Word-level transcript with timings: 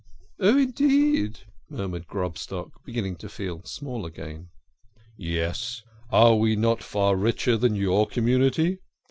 "Oh, 0.39 0.57
indeed!" 0.57 1.41
murmured 1.69 2.07
Grobstock, 2.07 2.71
beginning 2.83 3.17
to 3.17 3.29
feel 3.29 3.63
small 3.65 4.03
again. 4.03 4.49
"Yes 5.15 5.83
are 6.09 6.35
we 6.37 6.55
not 6.55 6.81
far 6.81 7.15
richer 7.15 7.55
than 7.55 7.75
your 7.75 8.07
community? 8.07 8.79